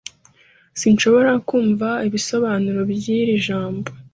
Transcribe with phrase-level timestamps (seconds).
[0.79, 3.89] Sinshobora kumva ibisobanuro by'iri jambo.